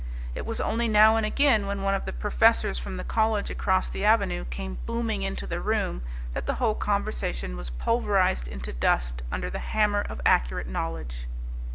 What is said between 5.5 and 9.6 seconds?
room, that the whole conversation was pulverized into dust under the